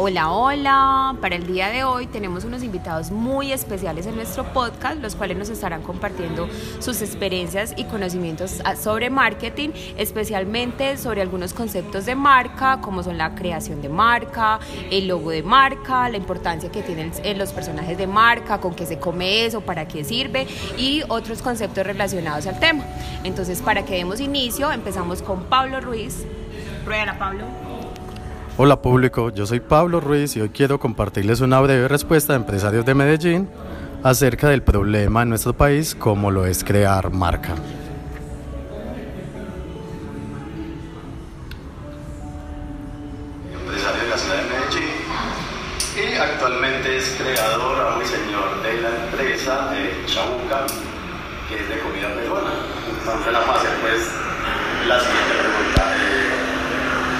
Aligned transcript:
Hola, 0.00 0.30
hola. 0.30 1.16
Para 1.20 1.34
el 1.34 1.44
día 1.44 1.70
de 1.70 1.82
hoy 1.82 2.06
tenemos 2.06 2.44
unos 2.44 2.62
invitados 2.62 3.10
muy 3.10 3.50
especiales 3.50 4.06
en 4.06 4.14
nuestro 4.14 4.44
podcast, 4.52 5.02
los 5.02 5.16
cuales 5.16 5.36
nos 5.36 5.48
estarán 5.48 5.82
compartiendo 5.82 6.48
sus 6.78 7.02
experiencias 7.02 7.74
y 7.76 7.82
conocimientos 7.82 8.60
ah, 8.64 8.76
sobre 8.76 9.10
marketing, 9.10 9.70
especialmente 9.96 10.96
sobre 10.98 11.20
algunos 11.20 11.52
conceptos 11.52 12.06
de 12.06 12.14
marca, 12.14 12.80
como 12.80 13.02
son 13.02 13.18
la 13.18 13.34
creación 13.34 13.82
de 13.82 13.88
marca, 13.88 14.60
el 14.92 15.08
logo 15.08 15.30
de 15.30 15.42
marca, 15.42 16.08
la 16.08 16.16
importancia 16.16 16.70
que 16.70 16.82
tienen 16.82 17.10
los 17.36 17.52
personajes 17.52 17.98
de 17.98 18.06
marca, 18.06 18.60
con 18.60 18.76
qué 18.76 18.86
se 18.86 19.00
come 19.00 19.46
eso, 19.46 19.62
para 19.62 19.88
qué 19.88 20.04
sirve 20.04 20.46
y 20.76 21.02
otros 21.08 21.42
conceptos 21.42 21.84
relacionados 21.84 22.46
al 22.46 22.60
tema. 22.60 22.84
Entonces, 23.24 23.60
para 23.62 23.84
que 23.84 23.96
demos 23.96 24.20
inicio, 24.20 24.70
empezamos 24.70 25.22
con 25.22 25.46
Pablo 25.46 25.80
Ruiz. 25.80 26.24
Rueda, 26.86 27.18
Pablo. 27.18 27.67
Hola 28.60 28.82
público, 28.82 29.30
yo 29.30 29.46
soy 29.46 29.60
Pablo 29.60 30.00
Ruiz 30.00 30.36
y 30.36 30.40
hoy 30.40 30.48
quiero 30.48 30.80
compartirles 30.80 31.40
una 31.42 31.60
breve 31.60 31.86
respuesta 31.86 32.32
de 32.32 32.40
empresarios 32.40 32.84
de 32.84 32.92
Medellín 32.92 33.48
acerca 34.02 34.48
del 34.48 34.64
problema 34.64 35.22
en 35.22 35.28
nuestro 35.28 35.52
país 35.52 35.94
como 35.94 36.32
lo 36.32 36.44
es 36.44 36.64
crear 36.64 37.12
marca. 37.12 37.54
Empresario 43.52 44.02
de 44.02 44.08
la 44.08 44.18
ciudad 44.18 44.36
de 44.38 44.48
Medellín 44.50 44.90
y 45.94 46.16
actualmente 46.16 46.96
es 46.96 47.16
creador, 47.16 47.80
amo 47.80 48.02
y 48.02 48.06
señor 48.06 48.60
de 48.64 48.82
la 48.82 48.88
empresa 49.04 49.70
eh, 49.76 50.02
Chabuca, 50.06 50.66
que 51.48 51.62
es 51.62 51.68
de 51.68 51.78
comida 51.78 52.12
peruana. 52.12 52.54
Entonces 52.90 53.32
la 53.32 53.40
fase 53.42 53.68
pues 53.82 54.10
la 54.88 54.98
siguiente 54.98 55.47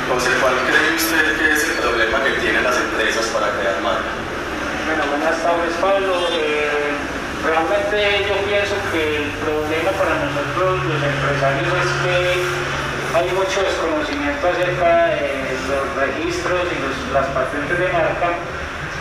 José, 0.08 0.30
¿cuál 0.40 0.56
cree 0.64 0.96
usted 0.96 1.36
que 1.36 1.52
es 1.52 1.64
el 1.68 1.76
problema 1.84 2.24
que 2.24 2.32
tienen 2.40 2.64
las 2.64 2.76
empresas 2.80 3.26
para 3.28 3.52
crear 3.60 3.76
marca? 3.84 4.08
Bueno, 4.88 5.04
buenas 5.04 5.36
tardes, 5.44 5.74
Pablo. 5.84 6.32
Eh, 6.32 6.96
realmente 7.44 8.24
yo 8.24 8.34
pienso 8.48 8.72
que 8.88 9.20
el 9.20 9.28
problema 9.44 9.92
para 10.00 10.16
nosotros 10.24 10.80
los 10.88 11.00
empresarios 11.04 11.68
es 11.76 11.92
que 12.00 12.16
hay 13.20 13.28
mucho 13.36 13.60
desconocimiento 13.60 14.48
acerca 14.48 15.12
de 15.12 15.44
los 15.68 15.84
registros 16.00 16.64
y 16.72 17.12
las 17.12 17.26
patentes 17.36 17.78
de 17.78 17.88
marca. 17.92 18.32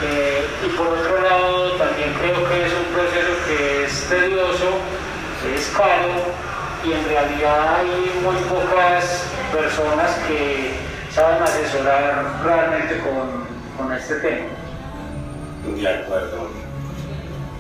Eh, 0.03 0.43
y 0.65 0.69
por 0.75 0.87
otro 0.91 1.21
lado, 1.23 1.71
también 1.79 2.11
creo 2.19 2.43
que 2.51 2.67
es 2.67 2.73
un 2.75 2.87
proceso 2.91 3.31
que 3.47 3.85
es 3.85 3.95
tedioso, 4.11 4.75
es 5.55 5.71
caro 5.71 6.35
y 6.83 6.91
en 6.91 7.03
realidad 7.07 7.79
hay 7.79 8.11
muy 8.21 8.35
pocas 8.51 9.23
personas 9.55 10.11
que 10.27 10.86
saben 11.17 11.41
asesorar 11.41 12.43
realmente 12.45 12.99
con, 12.99 13.47
con 13.75 13.91
este 13.91 14.15
tema. 14.17 14.53
De 15.65 15.89
acuerdo. 15.89 16.47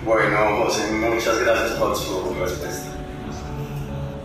Bueno, 0.05 0.63
José, 0.63 0.91
muchas 0.91 1.39
gracias 1.39 1.71
por 1.71 1.95
su 1.95 2.35
respuesta. 2.39 2.93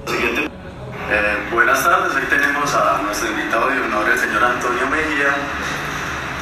Siguiente. 0.07 0.43
Eh, 0.43 1.49
buenas 1.51 1.83
tardes, 1.83 2.15
hoy 2.15 2.27
tenemos 2.29 2.75
a 2.75 3.01
nuestro 3.03 3.31
invitado 3.31 3.71
de 3.71 3.81
honor, 3.81 4.11
el 4.11 4.19
señor 4.19 4.45
Antonio 4.45 4.87
Mejía, 4.89 5.33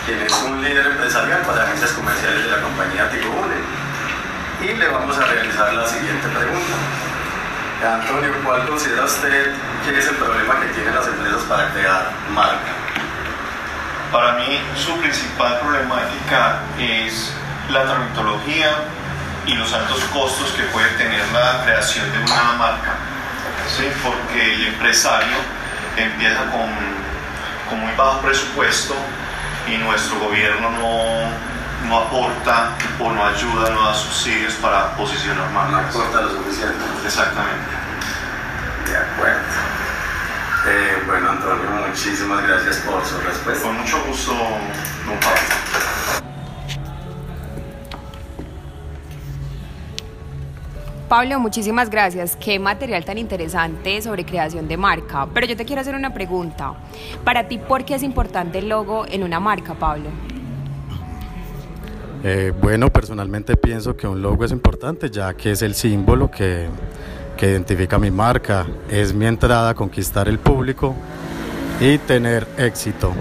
quien 0.04 0.18
es 0.22 0.42
un 0.42 0.60
líder 0.60 0.86
empresarial 0.86 1.42
para 1.42 1.62
agencias 1.62 1.92
comerciales 1.92 2.44
de 2.44 2.50
la 2.50 2.60
compañía 2.60 3.08
Tigobune. 3.08 3.60
Y 4.62 4.74
le 4.74 4.88
vamos 4.88 5.16
a 5.16 5.26
realizar 5.26 5.72
la 5.74 5.86
siguiente 5.86 6.26
pregunta. 6.26 7.09
Antonio, 7.82 8.30
¿cuál 8.44 8.66
considera 8.68 9.04
usted 9.04 9.54
que 9.84 9.98
es 9.98 10.06
el 10.06 10.16
problema 10.16 10.60
que 10.60 10.66
tienen 10.74 10.94
las 10.94 11.06
empresas 11.06 11.42
para 11.44 11.70
crear 11.72 12.10
marca? 12.34 12.72
Para 14.12 14.34
mí 14.34 14.60
su 14.76 14.98
principal 14.98 15.60
problemática 15.60 16.58
es 16.78 17.32
la 17.70 17.84
tramitología 17.84 18.84
y 19.46 19.54
los 19.54 19.72
altos 19.72 20.04
costos 20.12 20.50
que 20.52 20.64
puede 20.64 20.88
tener 20.98 21.26
la 21.32 21.62
creación 21.64 22.12
de 22.12 22.18
una 22.18 22.52
marca, 22.58 22.96
¿sí? 23.74 23.84
porque 24.02 24.54
el 24.54 24.66
empresario 24.66 25.38
empieza 25.96 26.50
con, 26.50 26.68
con 27.68 27.80
muy 27.80 27.94
bajo 27.96 28.20
presupuesto 28.20 28.94
y 29.68 29.78
nuestro 29.78 30.18
gobierno 30.18 30.70
no, 30.70 31.49
no 31.90 31.98
aporta 31.98 32.76
o 33.00 33.10
no 33.10 33.26
ayuda, 33.26 33.68
no 33.70 33.84
da 33.86 33.94
subsidios 33.94 34.54
para 34.54 34.94
posicionar 34.96 35.50
marcas. 35.50 35.92
No 35.92 36.02
aporta 36.02 36.20
lo 36.22 36.30
suficiente. 36.30 36.84
Exactamente. 37.04 37.70
De 38.86 38.96
acuerdo. 38.96 39.40
Eh, 40.68 41.02
bueno, 41.06 41.30
Antonio, 41.30 41.88
muchísimas 41.88 42.46
gracias 42.46 42.76
por 42.78 43.04
su 43.04 43.18
respuesta. 43.18 43.66
Con 43.66 43.76
mucho 43.80 44.00
gusto, 44.06 44.32
don 44.32 45.18
Pablo. 45.18 45.40
Pablo, 51.08 51.40
muchísimas 51.40 51.90
gracias. 51.90 52.36
Qué 52.36 52.60
material 52.60 53.04
tan 53.04 53.18
interesante 53.18 54.00
sobre 54.00 54.24
creación 54.24 54.68
de 54.68 54.76
marca. 54.76 55.26
Pero 55.34 55.44
yo 55.48 55.56
te 55.56 55.64
quiero 55.64 55.80
hacer 55.82 55.96
una 55.96 56.14
pregunta. 56.14 56.74
Para 57.24 57.48
ti, 57.48 57.58
¿por 57.58 57.84
qué 57.84 57.96
es 57.96 58.04
importante 58.04 58.58
el 58.58 58.68
logo 58.68 59.06
en 59.08 59.24
una 59.24 59.40
marca, 59.40 59.74
Pablo? 59.74 60.10
Eh, 62.22 62.52
bueno, 62.60 62.90
personalmente 62.90 63.56
pienso 63.56 63.96
que 63.96 64.06
un 64.06 64.20
logo 64.20 64.44
es 64.44 64.52
importante 64.52 65.10
ya 65.10 65.34
que 65.34 65.52
es 65.52 65.62
el 65.62 65.74
símbolo 65.74 66.30
que 66.30 66.68
que 67.40 67.50
identifica 67.50 67.98
mi 67.98 68.10
marca, 68.10 68.66
es 68.90 69.14
mi 69.14 69.24
entrada 69.24 69.70
a 69.70 69.74
conquistar 69.74 70.28
el 70.28 70.38
público 70.38 70.94
y 71.80 71.96
tener 71.96 72.46
éxito. 72.58 73.14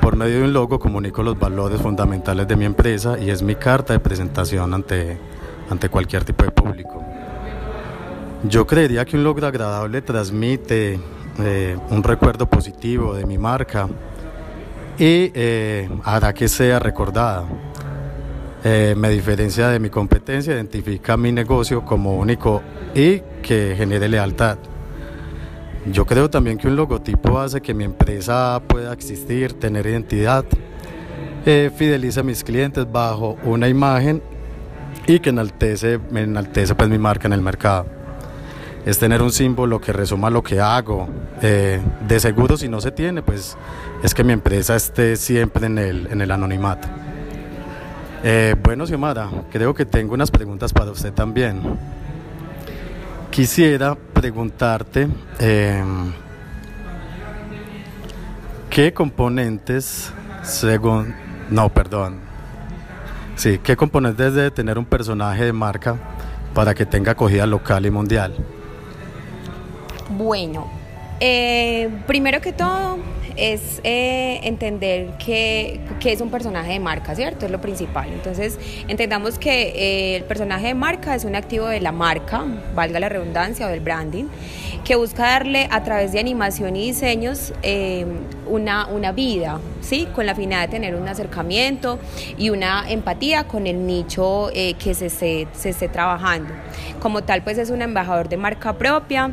Por 0.00 0.14
medio 0.14 0.38
de 0.38 0.44
un 0.44 0.52
logo 0.52 0.78
comunico 0.78 1.24
los 1.24 1.36
valores 1.36 1.80
fundamentales 1.80 2.46
de 2.46 2.54
mi 2.54 2.64
empresa 2.64 3.18
y 3.18 3.28
es 3.28 3.42
mi 3.42 3.56
carta 3.56 3.92
de 3.92 3.98
presentación 3.98 4.72
ante, 4.72 5.18
ante 5.68 5.88
cualquier 5.88 6.22
tipo 6.22 6.44
de 6.44 6.52
público. 6.52 7.02
Yo 8.44 8.64
creería 8.68 9.04
que 9.04 9.16
un 9.16 9.24
logo 9.24 9.44
agradable 9.44 10.00
transmite 10.00 11.00
eh, 11.40 11.76
un 11.90 12.04
recuerdo 12.04 12.46
positivo 12.46 13.14
de 13.14 13.26
mi 13.26 13.36
marca 13.36 13.88
y 14.96 15.32
eh, 15.34 15.90
hará 16.04 16.32
que 16.32 16.46
sea 16.46 16.78
recordada. 16.78 17.46
Eh, 18.62 18.94
me 18.96 19.08
diferencia 19.08 19.68
de 19.68 19.78
mi 19.78 19.88
competencia, 19.88 20.52
identifica 20.52 21.16
mi 21.16 21.32
negocio 21.32 21.82
como 21.82 22.16
único 22.16 22.62
y 22.94 23.20
que 23.42 23.74
genere 23.76 24.08
lealtad. 24.08 24.58
Yo 25.90 26.04
creo 26.04 26.28
también 26.28 26.58
que 26.58 26.68
un 26.68 26.76
logotipo 26.76 27.38
hace 27.38 27.62
que 27.62 27.72
mi 27.72 27.84
empresa 27.84 28.60
pueda 28.66 28.92
existir, 28.92 29.54
tener 29.54 29.86
identidad, 29.86 30.44
eh, 31.46 31.70
fideliza 31.74 32.20
a 32.20 32.22
mis 32.22 32.44
clientes 32.44 32.86
bajo 32.90 33.38
una 33.44 33.66
imagen 33.66 34.22
y 35.06 35.20
que 35.20 35.30
enaltece, 35.30 35.98
enaltece 36.14 36.74
pues 36.74 36.88
mi 36.90 36.98
marca 36.98 37.28
en 37.28 37.32
el 37.32 37.40
mercado. 37.40 37.86
Es 38.84 38.98
tener 38.98 39.22
un 39.22 39.32
símbolo 39.32 39.80
que 39.80 39.92
resuma 39.92 40.28
lo 40.28 40.42
que 40.42 40.60
hago. 40.60 41.08
Eh, 41.40 41.80
de 42.06 42.20
seguro 42.20 42.58
si 42.58 42.68
no 42.68 42.82
se 42.82 42.90
tiene, 42.90 43.22
pues 43.22 43.56
es 44.02 44.14
que 44.14 44.22
mi 44.22 44.34
empresa 44.34 44.76
esté 44.76 45.16
siempre 45.16 45.66
en 45.66 45.78
el, 45.78 46.08
en 46.10 46.20
el 46.20 46.30
anonimato. 46.30 46.88
Eh, 48.22 48.54
bueno, 48.62 48.86
Xiomara, 48.86 49.30
creo 49.50 49.72
que 49.72 49.86
tengo 49.86 50.12
unas 50.12 50.30
preguntas 50.30 50.72
para 50.72 50.90
usted 50.90 51.12
también. 51.12 51.62
Quisiera 53.30 53.94
preguntarte 53.94 55.08
em, 55.38 56.12
qué 58.68 58.92
componentes, 58.92 60.12
según, 60.42 61.14
no, 61.48 61.70
perdón, 61.70 62.18
sí, 63.36 63.58
qué 63.62 63.76
componentes 63.76 64.34
debe 64.34 64.50
tener 64.50 64.76
un 64.76 64.84
personaje 64.84 65.46
de 65.46 65.52
marca 65.54 65.96
para 66.52 66.74
que 66.74 66.84
tenga 66.84 67.12
acogida 67.12 67.46
local 67.46 67.86
y 67.86 67.90
mundial. 67.90 68.34
Bueno, 70.10 70.70
eh, 71.20 71.88
primero 72.06 72.40
que 72.42 72.52
todo, 72.52 72.98
es 73.40 73.80
eh, 73.84 74.40
entender 74.42 75.12
que, 75.18 75.80
es 76.04 76.20
un 76.20 76.30
personaje 76.30 76.72
de 76.72 76.80
marca, 76.80 77.14
¿cierto? 77.14 77.46
Es 77.46 77.52
lo 77.52 77.60
principal. 77.60 78.08
Entonces, 78.12 78.58
entendamos 78.86 79.38
que 79.38 79.72
eh, 79.74 80.16
el 80.16 80.24
personaje 80.24 80.68
de 80.68 80.74
marca 80.74 81.14
es 81.14 81.24
un 81.24 81.34
activo 81.34 81.66
de 81.66 81.80
la 81.80 81.90
marca, 81.90 82.44
valga 82.74 83.00
la 83.00 83.08
redundancia, 83.08 83.66
o 83.66 83.70
del 83.70 83.80
branding, 83.80 84.24
que 84.84 84.96
busca 84.96 85.22
darle 85.22 85.68
a 85.70 85.82
través 85.82 86.12
de 86.12 86.20
animación 86.20 86.76
y 86.76 86.86
diseños 86.86 87.54
eh, 87.62 88.04
una, 88.46 88.86
una 88.88 89.12
vida, 89.12 89.58
¿sí? 89.80 90.06
Con 90.14 90.26
la 90.26 90.34
finalidad 90.34 90.68
de 90.68 90.72
tener 90.72 90.94
un 90.94 91.08
acercamiento 91.08 91.98
y 92.36 92.50
una 92.50 92.90
empatía 92.90 93.44
con 93.44 93.66
el 93.66 93.86
nicho 93.86 94.50
que 94.52 94.94
se, 94.94 95.08
se, 95.08 95.46
se 95.52 95.68
esté 95.70 95.88
trabajando. 95.88 96.52
Como 97.00 97.22
tal, 97.22 97.42
pues 97.42 97.56
es 97.56 97.70
un 97.70 97.80
embajador 97.82 98.28
de 98.28 98.36
marca 98.36 98.74
propia 98.74 99.32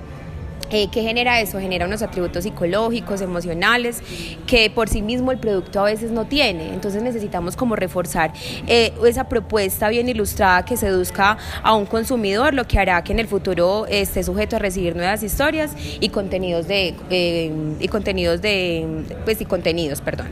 Eh, 0.70 0.90
¿Qué 0.92 1.02
genera 1.02 1.40
eso? 1.40 1.60
Genera 1.60 1.86
unos 1.86 2.02
atributos 2.02 2.44
psicológicos, 2.44 3.22
emocionales, 3.22 4.02
que 4.46 4.70
por 4.70 4.90
sí 4.90 5.02
mismo 5.02 5.32
el 5.32 5.38
producto 5.38 5.80
a 5.80 5.84
veces 5.84 6.12
no 6.12 6.26
tiene. 6.26 6.74
Entonces 6.74 7.02
necesitamos 7.02 7.56
como 7.56 7.76
reforzar 7.76 8.34
eh, 8.68 8.94
esa 9.06 9.30
propuesta 9.30 9.90
bien 9.90 10.10
ilustrada 10.10 10.66
que 10.66 10.76
seduzca 10.76 11.38
a 11.64 11.74
un 11.74 11.86
consumidor, 11.86 12.54
lo 12.54 12.68
que 12.68 12.80
hará 12.80 13.04
que 13.04 13.14
en 13.14 13.20
el 13.20 13.28
futuro 13.28 13.86
esté 13.88 14.24
sujeto 14.24 14.58
a 14.58 14.60
recibir 14.60 14.96
nuevas 14.96 15.24
historias 15.24 15.74
y 16.00 16.10
contenidos 16.10 16.68
de 16.68 16.96
eh, 17.10 17.52
y 17.80 17.88
contenidos 17.88 18.42
de 18.42 19.06
pues 19.24 19.40
y 19.40 19.46
contenidos, 19.46 20.02
perdón. 20.02 20.28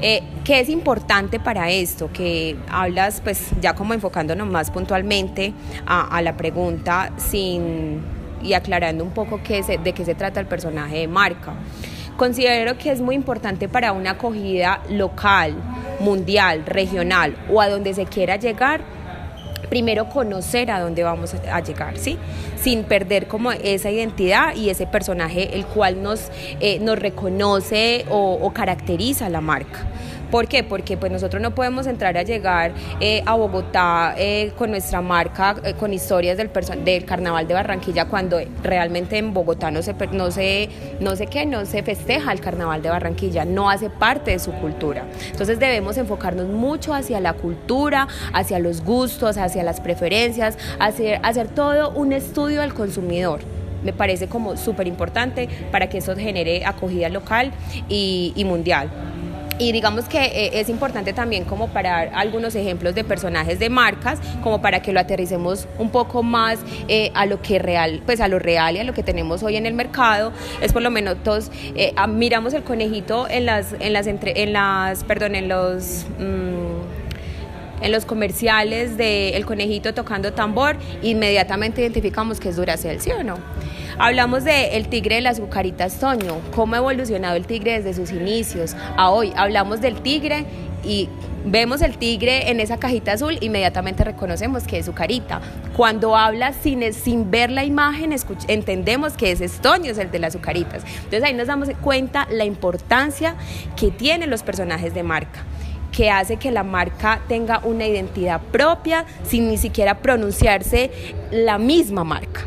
¿Qué 0.00 0.60
es 0.60 0.68
importante 0.68 1.40
para 1.40 1.70
esto? 1.70 2.10
Que 2.12 2.56
hablas, 2.68 3.20
pues 3.22 3.48
ya 3.60 3.74
como 3.74 3.94
enfocándonos 3.94 4.46
más 4.46 4.70
puntualmente 4.70 5.54
a 5.86 6.20
la 6.20 6.36
pregunta 6.36 7.12
sin 7.16 8.15
y 8.46 8.54
aclarando 8.54 9.02
un 9.04 9.10
poco 9.10 9.40
qué 9.42 9.62
de 9.62 9.92
qué 9.92 10.04
se 10.04 10.14
trata 10.14 10.40
el 10.40 10.46
personaje 10.46 10.98
de 10.98 11.08
marca. 11.08 11.54
Considero 12.16 12.78
que 12.78 12.90
es 12.90 13.00
muy 13.02 13.14
importante 13.14 13.68
para 13.68 13.92
una 13.92 14.12
acogida 14.12 14.80
local, 14.88 15.54
mundial, 16.00 16.64
regional 16.64 17.36
o 17.52 17.60
a 17.60 17.68
donde 17.68 17.92
se 17.92 18.06
quiera 18.06 18.36
llegar, 18.36 18.80
primero 19.68 20.08
conocer 20.08 20.70
a 20.70 20.80
dónde 20.80 21.02
vamos 21.02 21.34
a 21.34 21.60
llegar, 21.60 21.98
¿sí? 21.98 22.18
Sin 22.56 22.84
perder 22.84 23.26
como 23.26 23.52
esa 23.52 23.90
identidad 23.90 24.54
y 24.54 24.70
ese 24.70 24.86
personaje 24.86 25.56
el 25.56 25.66
cual 25.66 26.02
nos, 26.02 26.30
eh, 26.60 26.78
nos 26.80 26.98
reconoce 26.98 28.06
o, 28.10 28.52
caracteriza 28.54 29.28
la 29.28 29.40
marca. 29.40 29.86
¿Por 30.30 30.48
qué? 30.48 30.64
Porque 30.64 30.96
pues 30.96 31.12
nosotros 31.12 31.40
no 31.40 31.54
podemos 31.54 31.86
entrar 31.86 32.16
a 32.18 32.22
llegar 32.22 32.72
eh, 33.00 33.22
a 33.26 33.34
Bogotá 33.34 34.14
eh, 34.18 34.52
con 34.58 34.70
nuestra 34.70 35.00
marca, 35.00 35.54
con 35.78 35.92
historias 35.92 36.36
del, 36.36 36.50
del 36.84 37.04
Carnaval 37.04 37.46
de 37.46 37.54
Barranquilla, 37.54 38.06
cuando 38.06 38.40
realmente 38.62 39.18
en 39.18 39.32
Bogotá 39.32 39.70
no 39.70 39.82
se, 39.82 39.94
no, 40.12 40.30
se, 40.32 40.68
no 41.00 41.14
sé 41.14 41.26
qué, 41.26 41.46
no 41.46 41.64
se 41.64 41.84
festeja 41.84 42.32
el 42.32 42.40
Carnaval 42.40 42.82
de 42.82 42.88
Barranquilla, 42.88 43.44
no 43.44 43.70
hace 43.70 43.88
parte 43.88 44.32
de 44.32 44.38
su 44.40 44.52
cultura. 44.52 45.04
Entonces 45.30 45.60
debemos 45.60 45.96
enfocarnos 45.96 46.48
mucho 46.48 46.92
hacia 46.92 47.20
la 47.20 47.34
cultura, 47.34 48.08
hacia 48.32 48.58
los 48.58 48.82
gustos, 48.82 49.36
hacia 49.36 49.55
las 49.64 49.80
preferencias, 49.80 50.58
hacer, 50.78 51.20
hacer 51.22 51.48
todo 51.48 51.90
un 51.90 52.12
estudio 52.12 52.60
del 52.60 52.74
consumidor 52.74 53.40
me 53.84 53.92
parece 53.92 54.26
como 54.26 54.56
súper 54.56 54.88
importante 54.88 55.48
para 55.70 55.88
que 55.88 55.98
eso 55.98 56.16
genere 56.16 56.64
acogida 56.64 57.08
local 57.08 57.52
y, 57.88 58.32
y 58.34 58.44
mundial. 58.44 58.90
Y 59.58 59.72
digamos 59.72 60.04
que 60.04 60.18
eh, 60.18 60.60
es 60.60 60.68
importante 60.68 61.12
también 61.12 61.44
como 61.44 61.68
para 61.68 62.00
algunos 62.00 62.54
ejemplos 62.54 62.94
de 62.94 63.04
personajes 63.04 63.58
de 63.58 63.70
marcas, 63.70 64.18
como 64.42 64.60
para 64.60 64.82
que 64.82 64.92
lo 64.92 65.00
aterricemos 65.00 65.66
un 65.78 65.90
poco 65.90 66.22
más 66.22 66.58
eh, 66.88 67.10
a 67.14 67.24
lo 67.24 67.40
que 67.40 67.58
real, 67.58 68.02
pues 68.04 68.20
a 68.20 68.28
lo 68.28 68.38
real 68.38 68.76
y 68.76 68.80
a 68.80 68.84
lo 68.84 68.92
que 68.92 69.02
tenemos 69.02 69.42
hoy 69.42 69.56
en 69.56 69.64
el 69.64 69.72
mercado. 69.72 70.32
Es 70.60 70.72
por 70.72 70.82
lo 70.82 70.90
menos 70.90 71.16
todos 71.22 71.50
eh, 71.74 71.94
miramos 72.08 72.52
el 72.52 72.64
conejito 72.64 73.28
en 73.30 73.46
las, 73.46 73.74
en 73.80 73.94
las 73.94 74.06
entre, 74.06 74.42
en 74.42 74.52
las, 74.52 75.04
perdón, 75.04 75.34
en 75.34 75.48
los 75.48 76.04
mm, 76.18 76.75
en 77.80 77.92
los 77.92 78.04
comerciales 78.04 78.96
de 78.96 79.36
el 79.36 79.44
conejito 79.46 79.94
tocando 79.94 80.32
tambor, 80.32 80.76
inmediatamente 81.02 81.80
identificamos 81.82 82.40
que 82.40 82.48
es 82.48 82.56
Duracell, 82.56 83.00
¿sí 83.00 83.10
o 83.10 83.22
no? 83.22 83.38
Hablamos 83.98 84.44
de 84.44 84.76
el 84.76 84.88
tigre 84.88 85.16
de 85.16 85.20
las 85.22 85.38
azucaritas 85.38 85.98
Toño, 85.98 86.40
cómo 86.54 86.74
ha 86.74 86.78
evolucionado 86.78 87.36
el 87.36 87.46
tigre 87.46 87.80
desde 87.80 87.94
sus 87.94 88.12
inicios 88.12 88.76
a 88.96 89.10
hoy. 89.10 89.32
Hablamos 89.36 89.80
del 89.80 90.02
tigre 90.02 90.44
y 90.84 91.08
vemos 91.46 91.80
el 91.80 91.96
tigre 91.96 92.50
en 92.50 92.60
esa 92.60 92.76
cajita 92.76 93.12
azul, 93.12 93.38
inmediatamente 93.40 94.04
reconocemos 94.04 94.64
que 94.64 94.78
es 94.78 94.86
su 94.86 94.92
carita. 94.92 95.40
Cuando 95.76 96.16
habla 96.16 96.52
sin, 96.52 96.92
sin 96.92 97.30
ver 97.30 97.50
la 97.50 97.64
imagen, 97.64 98.14
entendemos 98.48 99.14
que 99.14 99.30
ese 99.30 99.46
es 99.46 99.60
Toño, 99.60 99.92
es 99.92 99.98
el 99.98 100.10
de 100.10 100.18
las 100.18 100.34
azucaritas. 100.34 100.84
Entonces 101.04 101.22
ahí 101.22 101.34
nos 101.34 101.46
damos 101.46 101.70
cuenta 101.80 102.26
la 102.30 102.44
importancia 102.44 103.34
que 103.76 103.90
tienen 103.90 104.28
los 104.28 104.42
personajes 104.42 104.92
de 104.92 105.02
marca 105.02 105.44
que 105.96 106.10
hace 106.10 106.36
que 106.36 106.50
la 106.50 106.62
marca 106.62 107.22
tenga 107.26 107.60
una 107.64 107.86
identidad 107.86 108.42
propia 108.52 109.06
sin 109.24 109.48
ni 109.48 109.56
siquiera 109.56 109.98
pronunciarse 110.02 110.90
la 111.30 111.56
misma 111.56 112.04
marca. 112.04 112.42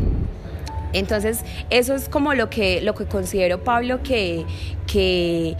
Entonces, 0.93 1.43
eso 1.71 1.95
es 1.95 2.09
como 2.09 2.35
lo 2.35 2.51
que, 2.51 2.79
lo 2.81 2.93
que 2.93 3.05
considero, 3.05 3.63
Pablo, 3.63 4.03
que, 4.03 4.45
que, 4.85 5.55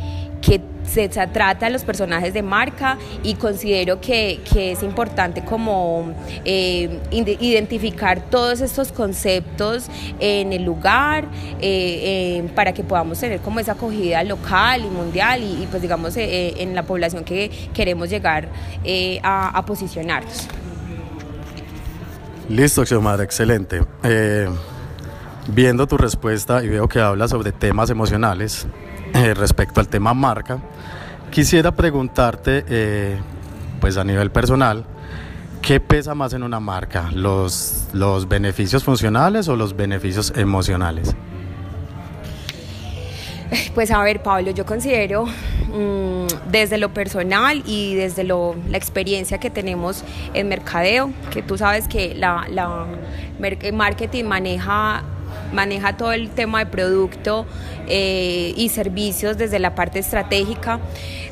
se 0.90 1.08
trata 1.08 1.68
de 1.68 1.72
los 1.72 1.84
personajes 1.84 2.34
de 2.34 2.42
marca 2.42 2.98
y 3.24 3.36
considero 3.36 4.02
que, 4.02 4.40
es 4.56 4.84
importante 4.84 5.44
como 5.44 6.14
eh, 6.44 7.00
identificar 7.12 8.22
todos 8.30 8.62
estos 8.62 8.92
conceptos 8.92 9.90
en 10.20 10.52
el 10.52 10.64
lugar 10.64 11.26
eh, 11.62 12.42
eh, 12.42 12.50
para 12.56 12.74
que 12.74 12.84
podamos 12.84 13.20
tener 13.20 13.40
como 13.40 13.60
esa 13.60 13.74
acogida 13.74 14.24
local 14.24 14.84
y 14.84 14.90
mundial 14.90 15.44
y, 15.44 15.68
pues 15.70 15.82
digamos 15.82 16.14
en 16.18 16.76
la 16.76 16.84
población 16.84 17.24
que 17.24 17.70
queremos 17.74 18.10
llegar 18.10 18.50
a, 19.24 19.50
a, 19.50 19.66
posicionarnos. 19.66 20.48
Listo, 22.50 22.86
Xiomara, 22.86 23.24
excelente 23.24 23.82
viendo 25.52 25.88
tu 25.88 25.98
respuesta 25.98 26.64
y 26.64 26.68
veo 26.68 26.88
que 26.88 27.00
hablas 27.00 27.32
sobre 27.32 27.52
temas 27.52 27.90
emocionales 27.90 28.68
eh, 29.14 29.34
respecto 29.34 29.80
al 29.80 29.88
tema 29.88 30.14
marca, 30.14 30.60
quisiera 31.32 31.72
preguntarte, 31.72 32.66
eh, 32.68 33.18
pues 33.80 33.98
a 33.98 34.04
nivel 34.04 34.32
personal, 34.32 34.86
¿qué 35.62 35.80
pesa 35.80 36.16
más 36.16 36.34
en 36.34 36.44
una 36.44 36.60
marca? 36.60 37.10
¿Los, 37.14 37.88
los 37.94 38.28
beneficios 38.28 38.84
funcionales 38.84 39.48
o 39.48 39.56
los 39.56 39.76
beneficios 39.76 40.34
emocionales? 40.36 41.16
Pues 43.74 43.92
a 43.92 44.04
ver, 44.04 44.22
Pablo, 44.22 44.52
yo 44.52 44.66
considero 44.66 45.26
mm, 45.26 46.52
desde 46.52 46.78
lo 46.78 46.94
personal 46.94 47.64
y 47.66 47.96
desde 47.96 48.24
lo, 48.24 48.56
la 48.68 48.78
experiencia 48.78 49.40
que 49.40 49.50
tenemos 49.50 50.04
en 50.34 50.50
mercadeo, 50.50 51.12
que 51.32 51.42
tú 51.42 51.58
sabes 51.58 51.88
que 51.88 52.14
la, 52.14 52.46
la 52.50 52.86
marketing 53.74 54.26
maneja 54.26 55.04
maneja 55.54 55.98
todo 55.98 56.12
el 56.12 56.30
tema 56.30 56.60
de 56.60 56.66
producto 56.66 57.46
eh, 57.88 58.54
y 58.56 58.70
servicios 58.70 59.38
desde 59.38 59.60
la 59.60 59.76
parte 59.76 60.00
estratégica. 60.00 60.80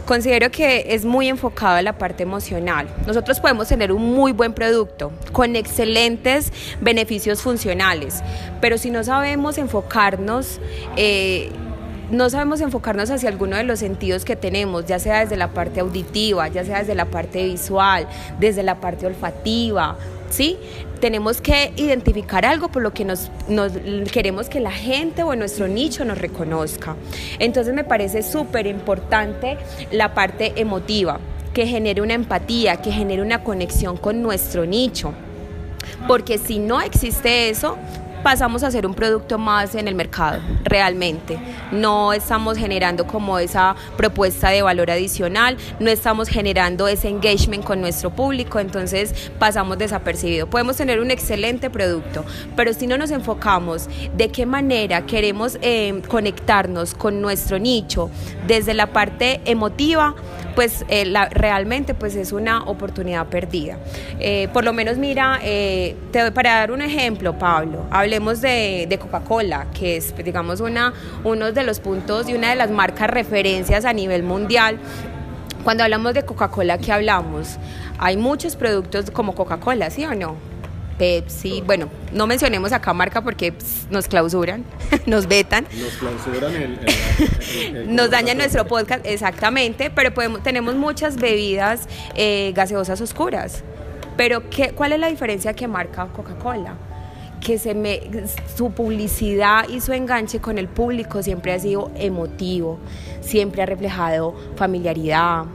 Considero 0.05 0.49
que 0.51 0.95
es 0.95 1.03
muy 1.03 1.27
enfocado 1.27 1.75
a 1.75 1.81
la 1.81 1.97
parte 1.97 2.23
emocional. 2.23 2.87
Nosotros 3.05 3.39
podemos 3.39 3.67
tener 3.67 3.91
un 3.91 4.13
muy 4.13 4.31
buen 4.31 4.53
producto 4.53 5.11
con 5.33 5.55
excelentes 5.55 6.53
beneficios 6.79 7.41
funcionales, 7.41 8.23
pero 8.61 8.77
si 8.77 8.89
no 8.89 9.03
sabemos 9.03 9.57
enfocarnos, 9.57 10.61
eh, 10.95 11.51
no 12.09 12.29
sabemos 12.29 12.61
enfocarnos 12.61 13.09
hacia 13.11 13.27
alguno 13.27 13.57
de 13.57 13.63
los 13.63 13.79
sentidos 13.79 14.23
que 14.23 14.37
tenemos, 14.37 14.85
ya 14.85 14.97
sea 14.97 15.19
desde 15.19 15.35
la 15.35 15.49
parte 15.49 15.81
auditiva, 15.81 16.47
ya 16.47 16.63
sea 16.63 16.79
desde 16.79 16.95
la 16.95 17.05
parte 17.05 17.43
visual, 17.43 18.07
desde 18.39 18.63
la 18.63 18.79
parte 18.79 19.05
olfativa, 19.05 19.97
¿sí? 20.29 20.57
Tenemos 20.99 21.41
que 21.41 21.73
identificar 21.75 22.45
algo 22.45 22.69
por 22.69 22.81
lo 22.81 22.94
que 22.94 23.05
nos, 23.05 23.29
queremos 24.11 24.49
que 24.49 24.59
la 24.59 24.71
gente 24.71 25.23
o 25.23 25.35
nuestro 25.35 25.67
nicho 25.67 26.05
nos 26.05 26.17
reconozca. 26.17 26.95
Entonces 27.39 27.73
me 27.73 27.83
parece 27.83 28.23
súper 28.23 28.68
importante 28.68 29.57
la 29.92 30.13
parte 30.13 30.54
emotiva, 30.56 31.19
que 31.54 31.68
genere 31.68 32.01
una 32.01 32.13
empatía, 32.13 32.77
que 32.77 32.92
genere 32.92 33.21
una 33.21 33.44
conexión 33.44 33.97
con 33.97 34.21
nuestro 34.21 34.66
nicho. 34.66 35.13
Porque 36.07 36.37
si 36.37 36.59
no 36.59 36.81
existe 36.81 37.49
eso, 37.49 37.77
pasamos 38.24 38.64
a 38.64 38.71
ser 38.71 38.86
un 38.86 38.94
producto 38.94 39.38
más 39.38 39.76
en 39.76 39.88
el 39.88 39.95
mercado, 39.95 40.40
realmente. 40.64 41.40
No 41.71 42.14
estamos 42.14 42.57
generando 42.57 43.07
como 43.07 43.40
esa 43.40 43.76
propuesta 43.95 44.50
de 44.50 44.62
valor 44.62 44.92
adicional, 44.92 45.57
no 45.80 45.90
estamos 45.90 46.30
generando 46.30 46.88
ese 46.88 47.09
engagement 47.09 47.64
con 47.64 47.81
nuestro 47.81 48.09
público, 48.09 48.59
entonces 48.59 49.31
pasamos 49.40 49.78
desapercibido. 49.78 50.47
Podemos 50.47 50.78
tener 50.78 51.00
un 51.00 51.12
excelente 51.12 51.69
producto, 51.69 52.26
pero 52.56 52.74
si 52.74 52.88
no 52.88 52.97
nos 52.97 53.12
enfocamos 53.12 53.90
de 54.16 54.30
qué 54.30 54.45
manera 54.45 55.06
queremos 55.06 55.57
eh, 55.62 56.02
conectarnos 56.07 56.94
con 56.94 57.21
nuestro 57.21 57.59
nicho 57.59 58.09
desde 58.47 58.74
la 58.74 58.88
parte 58.88 59.42
emotiva, 59.45 60.16
pues 60.57 60.83
eh, 60.87 61.06
la, 61.06 61.30
realmente 61.30 61.94
pues 61.94 62.16
es 62.16 62.31
una 62.31 62.64
oportunidad 62.64 63.28
perdida. 63.28 63.78
Eh, 64.19 64.47
por 64.52 64.66
lo 64.66 64.73
menos 64.73 64.97
mira, 64.97 65.40
te, 65.40 66.31
para 66.33 66.56
dar 66.56 66.71
un 66.71 66.81
ejemplo, 66.81 67.37
Pablo, 67.37 67.85
hablé 67.92 68.19
de, 68.19 68.97
Coca-Cola, 68.99 69.68
que 69.71 69.97
es, 69.97 70.16
digamos, 70.18 70.59
una, 70.59 70.94
uno 71.23 71.52
de 71.52 71.61
los 71.61 71.80
puntos 71.80 72.28
y 72.28 72.33
una 72.33 72.49
de 72.49 72.56
las 72.56 72.71
marcas 72.71 73.07
referencias 73.07 73.85
a 73.85 73.94
nivel 73.94 74.23
mundial. 74.23 74.80
Cuando 75.64 75.83
hablamos 75.83 76.16
de 76.16 76.26
Coca-Cola, 76.26 76.80
¿qué 76.80 76.92
hablamos? 76.92 77.57
Hay 77.99 78.18
muchos 78.18 78.56
productos 78.56 79.11
como 79.11 79.35
Coca-Cola, 79.35 79.92
¿sí 79.92 80.06
o 80.06 80.16
no? 80.16 80.46
Pepsi, 80.97 81.61
bueno, 81.66 81.89
no 82.11 82.27
mencionemos 82.27 82.71
acá 82.71 82.94
marca 82.94 83.21
porque 83.21 83.54
nos 83.89 84.07
clausuran, 84.07 84.66
nos 85.06 85.27
vetan. 85.27 85.68
Nos 85.80 85.94
clausuran 85.94 86.56
el... 86.56 87.87
nos 87.95 88.09
dañan 88.09 88.37
nuestro 88.37 88.66
podcast, 88.66 89.06
exactamente, 89.06 89.89
pero 89.89 90.13
podemos, 90.13 90.42
tenemos 90.44 90.75
muchas 90.75 91.18
bebidas 91.18 91.87
eh, 92.16 92.51
gaseosas 92.56 92.99
oscuras. 93.01 93.63
Pero 94.16 94.49
¿qué, 94.49 94.71
¿cuál 94.71 94.94
es 94.94 94.99
la 94.99 95.09
diferencia 95.09 95.54
que 95.54 95.68
marca 95.68 96.07
Coca-Cola? 96.07 96.75
que 97.39 97.59
se 97.59 97.75
me, 97.75 98.01
su 98.56 98.71
publicidad 98.71 99.69
y 99.69 99.80
su 99.80 99.94
enganche 99.94 100.39
con 100.39 100.57
el 100.57 100.68
público 100.68 101.21
siempre 101.21 101.54
ha 101.54 101.59
sido 101.59 101.92
emotivo, 101.95 102.80
siempre 103.21 103.61
ha 103.61 103.66
reflejado 103.66 104.33
familiaridad, 104.56 105.45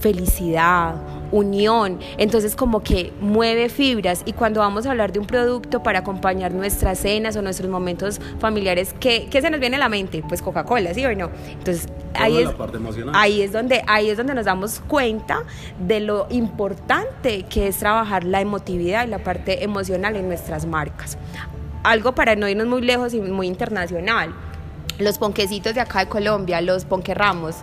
felicidad, 0.00 0.96
unión, 1.30 1.98
entonces 2.16 2.56
como 2.56 2.82
que 2.82 3.12
mueve 3.20 3.68
fibras 3.68 4.22
y 4.24 4.32
cuando 4.32 4.60
vamos 4.60 4.86
a 4.86 4.90
hablar 4.90 5.12
de 5.12 5.18
un 5.18 5.26
producto 5.26 5.82
para 5.82 6.00
acompañar 6.00 6.52
nuestras 6.52 6.98
cenas 6.98 7.36
o 7.36 7.42
nuestros 7.42 7.70
momentos 7.70 8.20
familiares, 8.38 8.94
¿qué, 8.98 9.28
se 9.30 9.50
nos 9.50 9.60
viene 9.60 9.76
a 9.76 9.80
la 9.80 9.88
mente? 9.88 10.22
Pues 10.26 10.42
Coca-Cola, 10.42 10.94
¿sí 10.94 11.04
o 11.04 11.14
no? 11.14 11.30
Entonces 11.50 11.88
ahí 12.14 12.38
es, 12.38 12.50
ahí 13.12 13.42
es, 13.42 13.52
donde, 13.52 13.82
ahí 13.86 14.10
es 14.10 14.16
donde 14.16 14.34
nos 14.34 14.46
damos 14.46 14.80
cuenta 14.80 15.42
de 15.78 16.00
lo 16.00 16.26
importante 16.30 17.44
que 17.44 17.68
es 17.68 17.78
trabajar 17.78 18.24
la 18.24 18.40
emotividad 18.40 19.06
y 19.06 19.10
la 19.10 19.18
parte 19.18 19.64
emocional 19.64 20.16
en 20.16 20.28
nuestras 20.28 20.66
marcas. 20.66 21.18
Algo 21.84 22.14
para 22.14 22.36
no 22.36 22.48
irnos 22.48 22.66
muy 22.66 22.82
lejos 22.82 23.14
y 23.14 23.20
muy 23.20 23.46
internacional. 23.46 24.34
Los 24.98 25.18
ponquecitos 25.18 25.74
de 25.74 25.80
acá 25.80 26.00
de 26.00 26.06
Colombia, 26.08 26.60
los 26.60 26.84
ponquerramos 26.84 27.54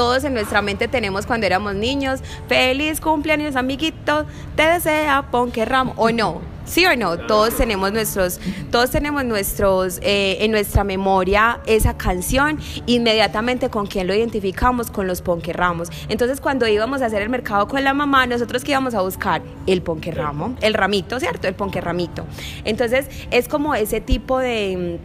todos 0.00 0.24
en 0.24 0.32
nuestra 0.32 0.62
mente 0.62 0.88
tenemos 0.88 1.26
cuando 1.26 1.44
éramos 1.44 1.74
niños, 1.74 2.20
feliz 2.48 3.02
cumpleaños 3.02 3.54
amiguito, 3.54 4.24
te 4.56 4.62
desea 4.62 5.28
Ponque 5.30 5.66
Ramo, 5.66 5.92
o 5.98 6.10
no. 6.10 6.40
¿Sí 6.64 6.86
o 6.86 6.96
no? 6.96 7.18
Todos 7.18 7.54
tenemos 7.56 7.92
nuestros, 7.92 8.40
todos 8.70 8.90
tenemos 8.90 9.26
nuestros, 9.26 9.98
eh, 10.02 10.38
en 10.40 10.52
nuestra 10.52 10.84
memoria 10.84 11.60
esa 11.66 11.98
canción, 11.98 12.58
inmediatamente 12.86 13.68
con 13.68 13.86
quién 13.86 14.06
lo 14.06 14.14
identificamos, 14.14 14.90
con 14.90 15.06
los 15.06 15.20
ponquerramos. 15.20 15.90
Entonces 16.08 16.40
cuando 16.40 16.66
íbamos 16.66 17.02
a 17.02 17.06
hacer 17.06 17.20
el 17.20 17.28
mercado 17.28 17.68
con 17.68 17.84
la 17.84 17.92
mamá, 17.92 18.24
nosotros 18.24 18.64
que 18.64 18.70
íbamos 18.70 18.94
a 18.94 19.02
buscar 19.02 19.42
el 19.66 19.82
ponquerramo, 19.82 20.56
el 20.62 20.72
ramito, 20.72 21.20
¿cierto? 21.20 21.46
El 21.46 21.54
ponquerramito. 21.54 22.24
Entonces 22.64 23.06
es 23.30 23.48
como 23.48 23.74
ese 23.74 24.00
tipo 24.00 24.38
de 24.38 24.98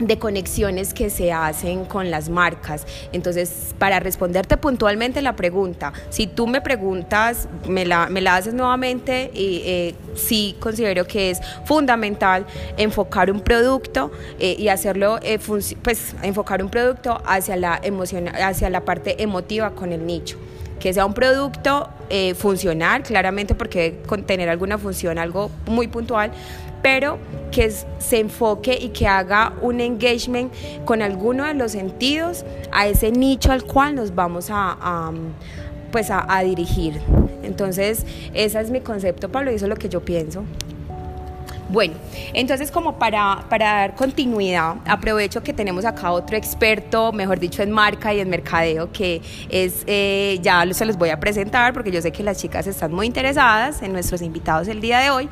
de 0.00 0.18
conexiones 0.18 0.94
que 0.94 1.10
se 1.10 1.32
hacen 1.32 1.84
con 1.84 2.10
las 2.10 2.28
marcas. 2.28 2.86
Entonces, 3.12 3.74
para 3.78 4.00
responderte 4.00 4.56
puntualmente 4.56 5.22
la 5.22 5.36
pregunta, 5.36 5.92
si 6.08 6.26
tú 6.26 6.46
me 6.46 6.60
preguntas, 6.60 7.48
me 7.68 7.84
la, 7.84 8.08
me 8.08 8.20
la 8.20 8.36
haces 8.36 8.54
nuevamente, 8.54 9.30
y 9.34 9.62
eh, 9.64 9.94
sí 10.14 10.56
considero 10.58 11.06
que 11.06 11.30
es 11.30 11.40
fundamental 11.66 12.46
enfocar 12.76 13.30
un 13.30 13.40
producto 13.40 14.10
eh, 14.38 14.56
y 14.58 14.68
hacerlo, 14.68 15.18
eh, 15.22 15.38
pues 15.38 16.14
enfocar 16.22 16.64
un 16.64 16.70
producto 16.70 17.20
hacia 17.26 17.56
la, 17.56 17.78
emoción, 17.82 18.28
hacia 18.28 18.70
la 18.70 18.84
parte 18.84 19.22
emotiva 19.22 19.70
con 19.72 19.92
el 19.92 20.06
nicho 20.06 20.38
que 20.80 20.94
sea 20.94 21.04
un 21.04 21.12
producto 21.12 21.90
funcional, 22.38 23.02
claramente 23.02 23.54
porque 23.54 24.00
tener 24.26 24.48
alguna 24.48 24.78
función, 24.78 25.18
algo 25.18 25.50
muy 25.66 25.88
puntual, 25.88 26.32
pero 26.82 27.18
que 27.50 27.70
se 27.70 28.18
enfoque 28.18 28.78
y 28.80 28.90
que 28.90 29.06
haga 29.06 29.54
un 29.60 29.80
engagement 29.80 30.52
con 30.84 31.02
alguno 31.02 31.44
de 31.44 31.54
los 31.54 31.72
sentidos 31.72 32.44
a 32.72 32.86
ese 32.86 33.10
nicho 33.10 33.52
al 33.52 33.64
cual 33.64 33.94
nos 33.94 34.14
vamos 34.14 34.48
a, 34.50 35.12
pues 35.90 36.10
a, 36.10 36.40
dirigir. 36.42 37.00
Entonces, 37.42 38.06
ese 38.34 38.60
es 38.60 38.70
mi 38.70 38.80
concepto, 38.80 39.28
Pablo, 39.28 39.50
y 39.50 39.56
eso 39.56 39.66
es 39.66 39.68
lo 39.68 39.76
que 39.76 39.88
yo 39.88 40.04
pienso. 40.04 40.44
Bueno, 41.70 41.94
entonces 42.34 42.72
como 42.72 42.98
para, 42.98 43.46
dar 43.48 43.94
continuidad, 43.94 44.76
aprovecho 44.86 45.42
que 45.42 45.52
tenemos 45.52 45.84
acá 45.84 46.10
otro 46.10 46.36
experto, 46.36 47.12
mejor 47.12 47.38
dicho, 47.38 47.62
en 47.62 47.70
marca 47.70 48.12
y 48.12 48.18
en 48.18 48.28
mercadeo, 48.28 48.90
que 48.90 49.22
es, 49.48 49.84
eh, 49.86 50.40
ya 50.42 50.66
se 50.72 50.84
los 50.84 50.96
voy 50.96 51.10
a 51.10 51.20
presentar 51.20 51.72
porque 51.72 51.92
yo 51.92 52.02
sé 52.02 52.10
que 52.10 52.24
las 52.24 52.38
chicas 52.38 52.66
están 52.66 52.92
muy 52.92 53.06
interesadas 53.06 53.82
en 53.82 53.92
nuestros 53.92 54.20
invitados 54.20 54.66
el 54.66 54.80
día 54.80 54.98
de 54.98 55.10
hoy. 55.10 55.28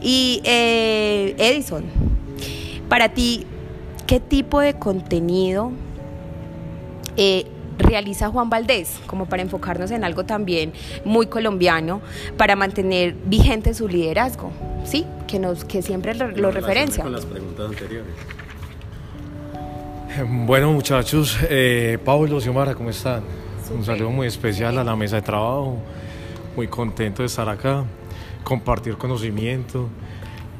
Y 0.00 0.40
eh, 0.44 1.34
Edison, 1.36 1.84
para 2.88 3.08
ti, 3.08 3.44
¿qué 4.06 4.20
tipo 4.20 4.60
de 4.60 4.74
contenido 4.74 5.72
eh, 7.16 7.46
realiza 7.78 8.28
Juan 8.28 8.50
Valdés, 8.50 9.00
como 9.06 9.26
para 9.26 9.42
enfocarnos 9.42 9.90
en 9.90 10.04
algo 10.04 10.24
también 10.24 10.72
muy 11.04 11.26
colombiano, 11.26 12.00
para 12.36 12.56
mantener 12.56 13.14
vigente 13.24 13.74
su 13.74 13.88
liderazgo, 13.88 14.50
¿sí? 14.84 15.06
Que, 15.26 15.38
nos, 15.38 15.64
que 15.64 15.82
siempre 15.82 16.14
lo, 16.14 16.50
referencia. 16.50 17.02
Con 17.02 17.12
las 17.12 17.24
preguntas 17.24 17.70
anteriores. 17.70 18.12
Bueno 20.46 20.72
muchachos, 20.72 21.38
eh, 21.48 21.98
Pablo, 22.04 22.38
Xiomara, 22.38 22.74
¿cómo 22.74 22.90
están? 22.90 23.22
Un 23.74 23.82
saludo 23.84 24.10
muy 24.10 24.26
especial 24.26 24.76
a 24.76 24.84
la 24.84 24.94
mesa 24.94 25.16
de 25.16 25.22
trabajo, 25.22 25.78
muy 26.54 26.68
contento 26.68 27.22
de 27.22 27.26
estar 27.26 27.48
acá, 27.48 27.84
compartir 28.44 28.98
conocimiento 28.98 29.88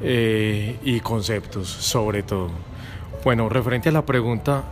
eh, 0.01 0.79
y 0.83 0.99
conceptos 1.01 1.67
sobre 1.69 2.23
todo. 2.23 2.49
Bueno, 3.23 3.47
referente 3.47 3.89
a 3.89 3.91
la 3.91 4.03
pregunta, 4.03 4.63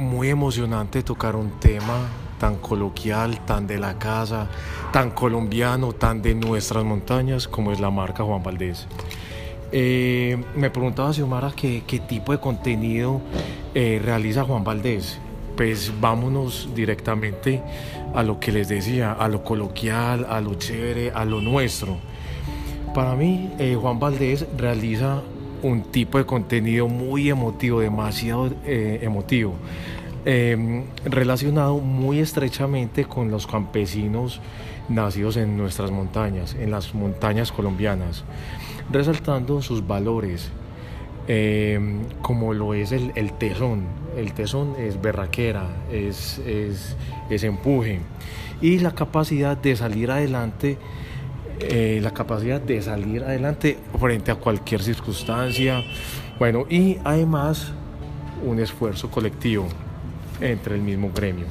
muy 0.00 0.28
emocionante 0.28 1.02
tocar 1.02 1.36
un 1.36 1.50
tema 1.60 2.08
tan 2.38 2.56
coloquial, 2.56 3.44
tan 3.44 3.66
de 3.66 3.78
la 3.78 3.98
casa, 3.98 4.48
tan 4.92 5.10
colombiano, 5.10 5.92
tan 5.92 6.22
de 6.22 6.34
nuestras 6.34 6.84
montañas 6.84 7.46
como 7.46 7.70
es 7.70 7.80
la 7.80 7.90
marca 7.90 8.24
Juan 8.24 8.42
Valdés. 8.42 8.86
Eh, 9.72 10.42
me 10.56 10.70
preguntaba 10.70 11.12
Xiomara 11.12 11.52
qué, 11.54 11.84
qué 11.86 12.00
tipo 12.00 12.32
de 12.32 12.40
contenido 12.40 13.20
eh, 13.74 14.00
realiza 14.02 14.44
Juan 14.44 14.64
Valdés. 14.64 15.18
Pues 15.56 15.92
vámonos 16.00 16.70
directamente 16.74 17.62
a 18.14 18.22
lo 18.22 18.40
que 18.40 18.50
les 18.50 18.68
decía, 18.68 19.12
a 19.12 19.28
lo 19.28 19.44
coloquial, 19.44 20.26
a 20.28 20.40
lo 20.40 20.54
chévere, 20.54 21.12
a 21.12 21.24
lo 21.24 21.40
nuestro. 21.40 21.98
Para 22.94 23.14
mí, 23.14 23.50
eh, 23.58 23.76
Juan 23.80 24.00
Valdés 24.00 24.46
realiza 24.56 25.20
un 25.62 25.82
tipo 25.82 26.18
de 26.18 26.26
contenido 26.26 26.88
muy 26.88 27.28
emotivo, 27.28 27.80
demasiado 27.80 28.50
eh, 28.64 29.00
emotivo, 29.02 29.54
em, 30.24 30.84
relacionado 31.04 31.78
muy 31.78 32.18
estrechamente 32.18 33.04
con 33.04 33.30
los 33.30 33.46
campesinos 33.46 34.40
nacidos 34.88 35.36
en 35.36 35.56
nuestras 35.56 35.90
montañas, 35.90 36.54
en 36.54 36.70
las 36.70 36.94
montañas 36.94 37.52
colombianas, 37.52 38.24
resaltando 38.90 39.62
sus 39.62 39.86
valores, 39.86 40.50
em, 41.28 42.00
como 42.22 42.54
lo 42.54 42.74
es 42.74 42.92
el, 42.92 43.32
tesón. 43.34 43.84
El 44.16 44.32
tesón 44.32 44.74
es 44.78 45.00
berraquera, 45.00 45.68
es, 45.92 46.38
es, 46.38 46.96
es 47.30 47.44
empuje 47.44 48.00
y 48.60 48.78
la 48.78 48.94
capacidad 48.94 49.56
de 49.56 49.74
salir 49.76 50.10
adelante 50.10 50.76
eh, 51.60 52.00
la 52.02 52.12
capacidad 52.12 52.58
de 52.58 52.80
salir 52.80 53.22
adelante 53.22 53.76
frente 53.98 54.30
a 54.30 54.36
cualquier 54.36 54.82
circunstancia. 54.82 55.84
Bueno, 56.38 56.64
y 56.70 56.96
además 57.04 57.72
un 58.42 58.60
esfuerzo 58.60 59.10
colectivo 59.10 59.68
entre 60.40 60.74
el 60.74 60.82
mismo 60.82 61.10
gremio. 61.14 61.46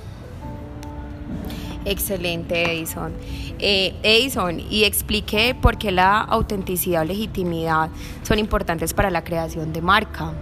Excelente, 1.85 2.71
Edison. 2.71 3.13
Eh, 3.57 3.93
Edison, 4.03 4.59
y 4.59 4.83
explique 4.83 5.55
por 5.59 5.77
qué 5.77 5.91
la 5.91 6.19
autenticidad 6.21 7.01
o 7.01 7.05
legitimidad 7.05 7.89
son 8.23 8.39
importantes 8.39 8.93
para 8.93 9.09
la 9.09 9.23
creación 9.23 9.73
de 9.73 9.81
marca. 9.81 10.33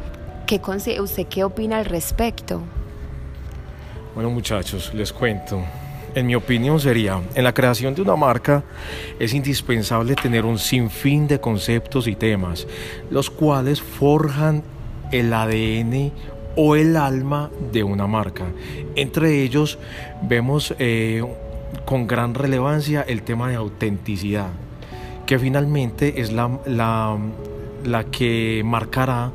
¿Qué 0.46 0.62
¿Usted 1.00 1.28
qué 1.28 1.44
opina 1.44 1.78
al 1.78 1.86
respecto? 1.86 2.62
Bueno, 4.16 4.30
muchachos, 4.30 4.94
les 4.94 5.14
cuento 5.14 5.64
en 6.18 6.26
mi 6.26 6.34
opinión, 6.34 6.80
sería, 6.80 7.22
en 7.36 7.44
la 7.44 7.54
creación 7.54 7.94
de 7.94 8.02
una 8.02 8.16
marca 8.16 8.64
es 9.20 9.36
indispensable 9.36 10.16
tener 10.16 10.46
un 10.46 10.58
sinfín 10.58 11.28
de 11.28 11.40
conceptos 11.40 12.08
y 12.08 12.16
temas, 12.16 12.66
los 13.12 13.30
cuales 13.30 13.84
forjan 13.84 14.64
el 15.12 15.32
ADN 15.32 16.12
o 16.58 16.76
el 16.76 16.98
alma 16.98 17.50
de 17.72 17.84
una 17.84 18.08
marca. 18.08 18.46
Entre 18.96 19.44
ellos 19.44 19.80
vemos 20.24 20.76
eh, 20.80 21.24
con 21.86 22.08
gran 22.08 22.34
relevancia 22.34 23.04
el 23.08 23.22
tema 23.22 23.50
de 23.50 23.56
autenticidad, 23.56 24.50
que 25.26 25.40
finalmente 25.40 26.20
es 26.20 26.34
la, 26.34 26.60
la, 26.66 27.18
la 27.86 28.04
que 28.06 28.62
marcará 28.66 29.32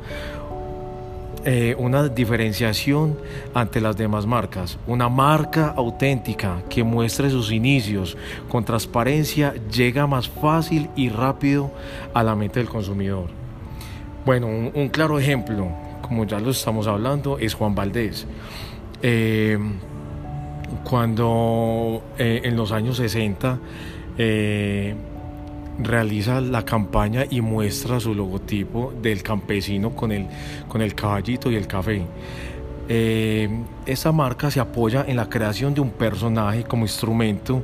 eh, 1.45 1.75
una 1.77 2.07
diferenciación 2.07 3.17
ante 3.53 3.81
las 3.81 3.97
demás 3.97 4.25
marcas. 4.25 4.77
Una 4.87 5.09
marca 5.09 5.73
auténtica 5.75 6.63
que 6.69 6.85
muestre 6.85 7.29
sus 7.29 7.51
inicios 7.51 8.15
con 8.47 8.63
transparencia 8.63 9.53
llega 9.69 10.07
más 10.07 10.29
fácil 10.29 10.89
y 10.95 11.09
rápido 11.09 11.69
a 12.13 12.23
la 12.23 12.33
mente 12.35 12.59
del 12.61 12.69
consumidor. 12.69 13.27
Bueno, 14.25 14.47
un, 14.47 14.87
claro 14.87 15.19
ejemplo, 15.19 15.67
como 16.03 16.25
ya 16.25 16.39
lo 16.39 16.51
estamos 16.51 16.85
hablando, 16.85 17.39
es 17.39 17.55
Juan 17.55 17.73
Valdés. 17.73 18.27
Eh, 19.01 19.57
cuando 20.83 22.03
eh, 22.19 22.41
en 22.43 22.55
los 22.55 22.71
años 22.71 22.97
60 22.97 23.59
realiza 25.79 26.41
la 26.41 26.63
campaña 26.63 27.25
y 27.29 27.41
muestra 27.41 27.99
su 27.99 28.13
logotipo 28.13 28.93
del 29.01 29.23
campesino 29.23 29.95
con 29.95 30.11
el, 30.11 30.27
con 30.67 30.81
el 30.81 30.93
caballito 30.93 31.49
y 31.51 31.55
el 31.55 31.67
café. 31.67 32.03
Eh, 32.89 33.49
esta 33.85 34.11
marca 34.11 34.51
se 34.51 34.59
apoya 34.59 35.05
en 35.07 35.15
la 35.15 35.29
creación 35.29 35.73
de 35.73 35.81
un 35.81 35.91
personaje 35.91 36.63
como 36.63 36.83
instrumento 36.83 37.63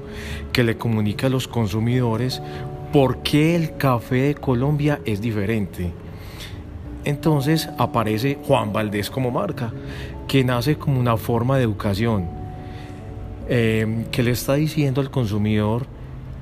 que 0.54 0.64
le 0.64 0.78
comunica 0.78 1.28
a 1.28 1.30
los 1.30 1.48
consumidores 1.48 2.42
por 2.94 3.22
qué 3.22 3.56
el 3.56 3.76
café 3.76 4.22
de 4.22 4.36
Colombia 4.36 5.00
es 5.06 5.22
diferente. 5.22 5.92
Entonces 7.06 7.70
aparece 7.78 8.38
Juan 8.46 8.74
Valdés 8.74 9.10
como 9.10 9.32
marca, 9.32 9.72
que 10.28 10.44
nace 10.44 10.78
como 10.78 11.00
una 11.00 11.18
forma 11.18 11.58
de 11.58 11.64
educación, 11.64 12.28
eh, 13.48 14.06
que 14.12 14.24
le 14.24 14.32
está 14.32 14.56
diciendo 14.56 15.02
al 15.02 15.10
consumidor, 15.10 15.86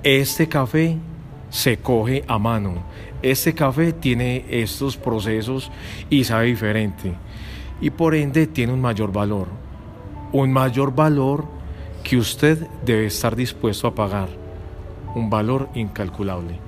este 0.03 0.47
café 0.47 0.97
se 1.49 1.77
coge 1.77 2.23
a 2.27 2.37
mano, 2.37 2.83
este 3.21 3.53
café 3.53 3.93
tiene 3.93 4.45
estos 4.49 4.97
procesos 4.97 5.71
y 6.09 6.23
sabe 6.23 6.47
diferente, 6.47 7.13
y 7.79 7.89
por 7.89 8.15
ende 8.15 8.47
tiene 8.47 8.73
un 8.73 8.81
mayor 8.81 9.11
valor, 9.11 9.47
un 10.33 10.51
mayor 10.51 10.93
valor 10.93 11.45
que 12.03 12.17
usted 12.17 12.67
debe 12.85 13.05
estar 13.05 13.35
dispuesto 13.35 13.87
a 13.87 13.95
pagar, 13.95 14.29
un 15.15 15.29
valor 15.29 15.69
incalculable. 15.75 16.66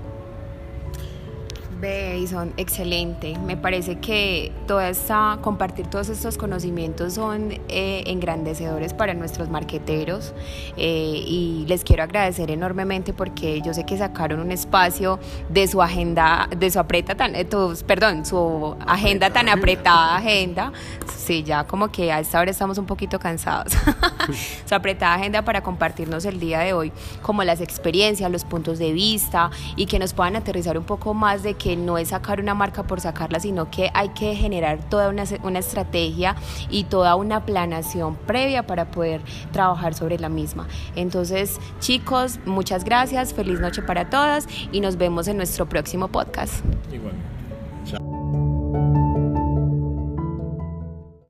Bason, 1.80 2.54
excelente. 2.58 3.38
Me 3.46 3.56
parece 3.56 4.00
que 4.00 4.52
toda 4.68 4.90
esta, 4.90 5.40
compartir 5.42 5.88
todos 5.88 6.10
estos 6.10 6.38
conocimientos 6.38 7.14
son 7.14 7.54
eh, 7.70 8.04
engrandecedores 8.08 8.94
para 8.94 9.14
nuestros 9.14 9.50
marqueteros 9.50 10.34
eh, 10.76 11.24
y 11.26 11.66
les 11.68 11.86
quiero 11.86 12.04
agradecer 12.04 12.52
enormemente 12.52 13.14
porque 13.14 13.62
yo 13.62 13.74
sé 13.74 13.86
que 13.86 13.98
sacaron 13.98 14.42
un 14.42 14.52
espacio 14.52 15.20
de 15.48 15.68
su 15.68 15.82
agenda, 15.82 16.50
de 16.56 16.70
su 16.70 16.80
aprieta 16.80 17.16
tan, 17.16 17.34
eh, 17.36 17.48
perdón, 17.88 18.26
su 18.26 18.76
agenda 18.86 19.30
tan 19.30 19.48
apretada 19.48 20.18
agenda. 20.18 20.74
Sí, 21.16 21.44
ya 21.44 21.64
como 21.64 21.92
que 21.92 22.12
a 22.12 22.20
esta 22.20 22.40
hora 22.40 22.52
estamos 22.52 22.78
un 22.78 22.88
poquito 22.88 23.20
cansados. 23.20 23.74
su 24.66 24.76
apretada 24.76 25.14
agenda 25.14 25.44
para 25.44 25.62
compartirnos 25.62 26.26
el 26.26 26.40
día 26.40 26.60
de 26.60 26.74
hoy 26.74 26.92
como 27.22 27.44
las 27.44 27.62
experiencias, 27.62 28.30
los 28.30 28.44
puntos 28.44 28.80
de 28.80 28.92
vista 28.92 29.50
y 29.76 29.86
que 29.86 29.98
nos 29.98 30.14
puedan 30.14 30.36
aterrizar 30.36 30.78
un 30.78 30.84
poco 30.84 31.14
más 31.14 31.44
de 31.44 31.54
no 31.76 31.98
es 31.98 32.10
sacar 32.10 32.40
una 32.40 32.54
marca 32.54 32.84
por 32.84 33.02
sacarla, 33.02 33.40
sino 33.40 33.70
que 33.70 33.90
hay 33.94 34.10
que 34.10 34.36
generar 34.36 34.80
toda 34.90 35.10
una, 35.10 35.24
una 35.44 35.60
estrategia 35.60 36.36
y 36.70 36.86
toda 36.86 37.16
una 37.16 37.46
planación 37.46 38.16
previa 38.16 38.66
para 38.66 38.92
poder 38.92 39.22
trabajar 39.52 39.94
sobre 39.94 40.20
la 40.20 40.30
misma. 40.30 40.68
Entonces, 40.96 41.60
chicos, 41.80 42.40
muchas 42.46 42.84
gracias, 42.84 43.34
feliz 43.34 43.60
noche 43.60 43.82
para 43.82 44.10
todas 44.10 44.48
y 44.72 44.82
nos 44.82 44.98
vemos 44.98 45.28
en 45.28 45.38
nuestro 45.38 45.68
próximo 45.68 46.08
podcast. 46.08 46.64
Igual. 46.92 47.14